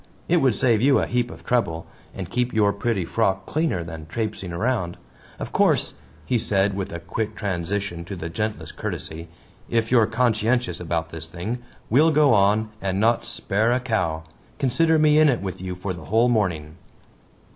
[0.27, 4.07] It would save you a heap of trouble and keep your pretty frock cleaner than
[4.07, 4.97] trapesing round.
[5.37, 5.93] Of course,"
[6.25, 9.27] he said, with a quick transition to the gentlest courtesy,
[9.69, 14.23] "if you're conscientious about this thing we'll go on and not spare a cow.
[14.57, 16.77] Consider me in it with you for the whole morning."